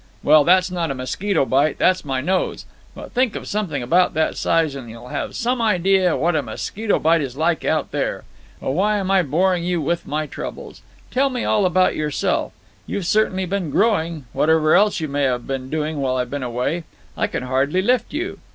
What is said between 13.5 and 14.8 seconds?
growing, whatever